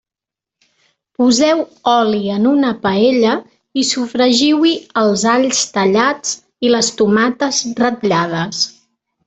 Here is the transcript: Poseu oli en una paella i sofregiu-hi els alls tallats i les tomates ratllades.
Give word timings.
Poseu 1.19 1.59
oli 1.91 2.21
en 2.35 2.47
una 2.53 2.71
paella 2.87 3.35
i 3.81 3.85
sofregiu-hi 3.91 4.73
els 5.03 5.27
alls 5.35 5.63
tallats 5.79 6.35
i 6.69 6.75
les 6.75 6.93
tomates 7.03 7.65
ratllades. 7.85 8.67